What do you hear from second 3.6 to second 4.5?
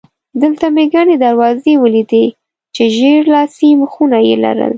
مېخونه یې